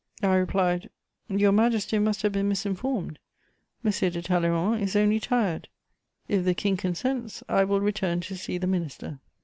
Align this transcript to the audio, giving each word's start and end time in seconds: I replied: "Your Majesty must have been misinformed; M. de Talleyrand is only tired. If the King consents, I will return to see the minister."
I 0.23 0.33
replied: 0.33 0.89
"Your 1.27 1.51
Majesty 1.51 1.99
must 1.99 2.23
have 2.23 2.31
been 2.31 2.47
misinformed; 2.49 3.19
M. 3.85 3.91
de 3.91 4.21
Talleyrand 4.23 4.81
is 4.81 4.95
only 4.95 5.19
tired. 5.19 5.67
If 6.27 6.43
the 6.43 6.55
King 6.55 6.75
consents, 6.75 7.43
I 7.47 7.65
will 7.65 7.81
return 7.81 8.19
to 8.21 8.35
see 8.35 8.57
the 8.57 8.65
minister." 8.65 9.19